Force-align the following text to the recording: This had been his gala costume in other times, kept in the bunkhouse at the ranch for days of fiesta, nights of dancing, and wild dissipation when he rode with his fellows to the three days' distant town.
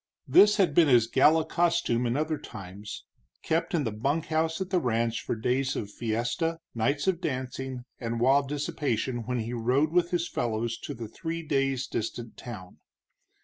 This 0.27 0.57
had 0.57 0.73
been 0.73 0.87
his 0.87 1.05
gala 1.05 1.45
costume 1.45 2.07
in 2.07 2.17
other 2.17 2.39
times, 2.39 3.03
kept 3.43 3.75
in 3.75 3.83
the 3.83 3.91
bunkhouse 3.91 4.59
at 4.59 4.71
the 4.71 4.79
ranch 4.79 5.21
for 5.21 5.35
days 5.35 5.75
of 5.75 5.91
fiesta, 5.91 6.57
nights 6.73 7.05
of 7.05 7.21
dancing, 7.21 7.85
and 7.99 8.19
wild 8.19 8.49
dissipation 8.49 9.27
when 9.27 9.41
he 9.41 9.53
rode 9.53 9.91
with 9.91 10.09
his 10.09 10.27
fellows 10.27 10.79
to 10.79 10.95
the 10.95 11.07
three 11.07 11.43
days' 11.43 11.85
distant 11.85 12.35
town. 12.35 12.79